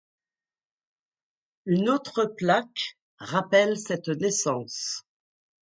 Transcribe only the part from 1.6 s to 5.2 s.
Une autre plaque rappelle cette naissance.